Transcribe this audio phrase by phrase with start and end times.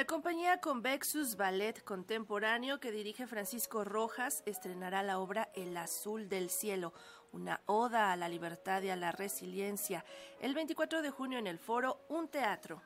[0.00, 6.48] La compañía Convexus Ballet Contemporáneo que dirige Francisco Rojas estrenará la obra El Azul del
[6.48, 6.94] Cielo,
[7.32, 10.06] una oda a la libertad y a la resiliencia,
[10.40, 12.80] el 24 de junio en el foro Un Teatro.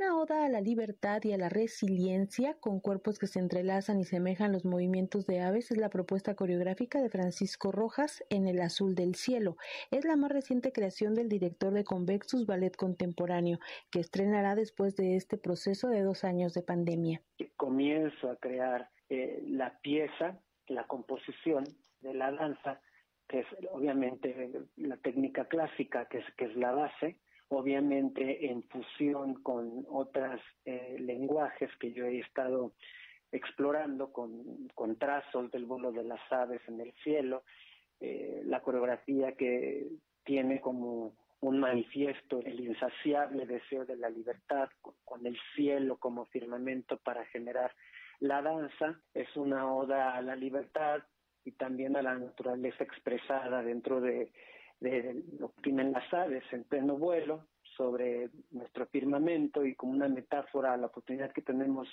[0.00, 4.04] Una oda a la libertad y a la resiliencia con cuerpos que se entrelazan y
[4.04, 8.94] semejan los movimientos de aves es la propuesta coreográfica de Francisco Rojas en El Azul
[8.94, 9.58] del Cielo.
[9.90, 13.58] Es la más reciente creación del director de Convexus Ballet Contemporáneo,
[13.90, 17.20] que estrenará después de este proceso de dos años de pandemia.
[17.58, 21.64] Comienzo a crear eh, la pieza, la composición
[22.00, 22.80] de la danza,
[23.28, 27.18] que es obviamente la técnica clásica, que es, que es la base,
[27.50, 32.72] obviamente en fusión con otros eh, lenguajes que yo he estado
[33.32, 37.42] explorando con, con, trazos del vuelo de las aves en el cielo,
[38.00, 39.88] eh, la coreografía que
[40.24, 44.68] tiene como un manifiesto el insaciable deseo de la libertad
[45.04, 47.72] con el cielo como firmamento para generar
[48.20, 51.02] la danza, es una oda a la libertad
[51.44, 54.30] y también a la naturaleza expresada dentro de
[54.80, 60.08] de lo que tienen las aves en pleno vuelo sobre nuestro firmamento y como una
[60.08, 61.88] metáfora a la oportunidad que tenemos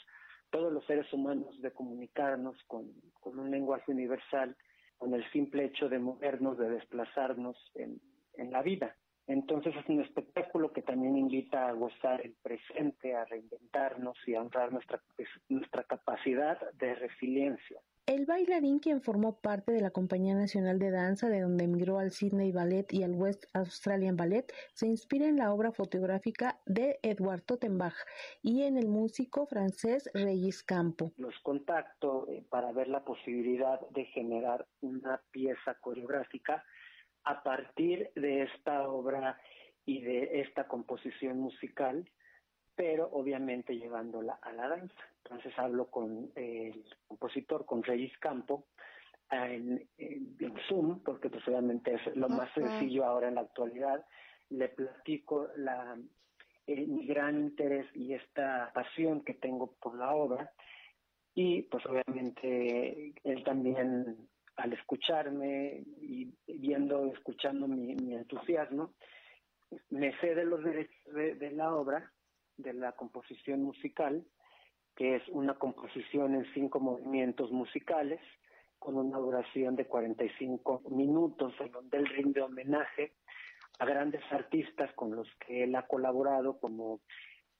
[0.49, 4.55] todos los seres humanos de comunicarnos con, con un lenguaje universal,
[4.97, 7.99] con el simple hecho de movernos, de desplazarnos en,
[8.35, 8.95] en la vida.
[9.27, 14.41] Entonces es un espectáculo que también invita a gozar el presente, a reinventarnos y a
[14.41, 15.01] honrar nuestra,
[15.49, 17.81] nuestra capacidad de resiliencia.
[18.07, 22.11] El bailarín, quien formó parte de la Compañía Nacional de Danza, de donde emigró al
[22.11, 27.41] Sydney Ballet y al West Australian Ballet, se inspira en la obra fotográfica de Edward
[27.41, 27.97] Tottenbach
[28.41, 31.11] y en el músico francés Regis Campo.
[31.17, 36.63] Los contacto eh, para ver la posibilidad de generar una pieza coreográfica
[37.25, 39.37] a partir de esta obra
[39.85, 42.09] y de esta composición musical
[42.77, 45.03] pero obviamente llevándola a la danza.
[45.23, 48.67] Entonces hablo con el compositor, con Reyes Campo,
[49.31, 49.89] en,
[50.69, 54.05] Zoom, porque pues obviamente es lo más sencillo ahora en la actualidad.
[54.51, 55.97] Le platico la,
[56.67, 60.51] eh, mi gran interés y esta pasión que tengo por la obra
[61.33, 68.93] y pues obviamente él también al escucharme y viendo, escuchando mi, entusiasmo,
[69.89, 72.11] me cede los derechos de la obra
[72.57, 74.25] de la composición musical,
[74.95, 78.19] que es una composición en cinco movimientos musicales,
[78.79, 83.13] con una duración de 45 minutos, en donde él rinde homenaje
[83.79, 87.01] a grandes artistas con los que él ha colaborado, como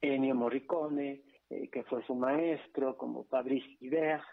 [0.02, 4.24] Ennio Morricone, eh, que fue su maestro, como Fabrice Hibert,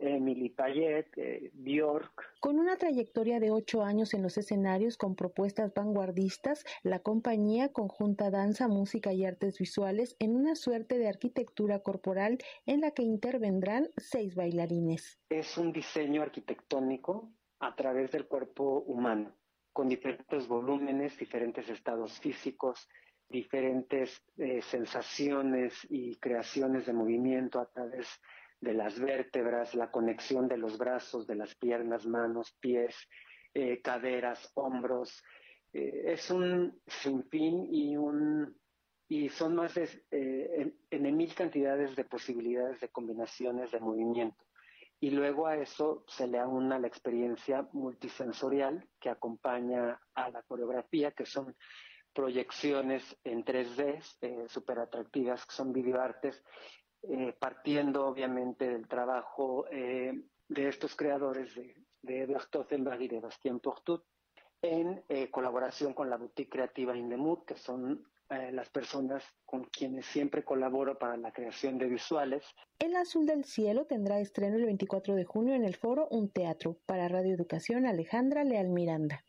[0.00, 2.38] Emily Payet, eh, Bjork.
[2.40, 8.30] Con una trayectoria de ocho años en los escenarios con propuestas vanguardistas, la compañía conjunta
[8.30, 13.88] danza, música y artes visuales en una suerte de arquitectura corporal en la que intervendrán
[13.96, 15.18] seis bailarines.
[15.28, 19.36] Es un diseño arquitectónico a través del cuerpo humano,
[19.72, 22.88] con diferentes volúmenes, diferentes estados físicos,
[23.28, 30.58] diferentes eh, sensaciones y creaciones de movimiento a través de las vértebras, la conexión de
[30.58, 32.94] los brazos, de las piernas, manos, pies,
[33.54, 35.22] eh, caderas, hombros.
[35.72, 38.56] Eh, es un sinfín y un
[39.08, 44.44] y son más de eh, en, mil cantidades de posibilidades de combinaciones de movimiento.
[45.00, 51.10] Y luego a eso se le aúna la experiencia multisensorial que acompaña a la coreografía,
[51.10, 51.56] que son
[52.12, 56.44] proyecciones en 3D súper atractivas, que son videoartes,
[57.02, 60.12] eh, partiendo obviamente del trabajo eh,
[60.48, 64.04] de estos creadores de, de Stoffelberg y de Bastien Portut,
[64.60, 68.04] en eh, colaboración con la boutique creativa Indemut, que son
[68.52, 72.44] las personas con quienes siempre colaboro para la creación de visuales.
[72.78, 76.78] El Azul del Cielo tendrá estreno el 24 de junio en el foro Un Teatro.
[76.86, 79.24] Para Radio Educación, Alejandra Leal Miranda.